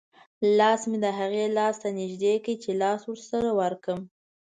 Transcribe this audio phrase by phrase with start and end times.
[0.57, 4.01] لاس مې د هغې لاس ته نږدې کړ چې لاس ورسره ورکړم.